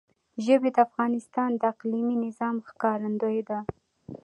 [0.45, 3.59] ژبې د افغانستان د اقلیمي نظام ښکارندوی ده.